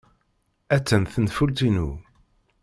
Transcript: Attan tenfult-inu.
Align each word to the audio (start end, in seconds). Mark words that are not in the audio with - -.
Attan 0.75 1.03
tenfult-inu. 1.13 1.87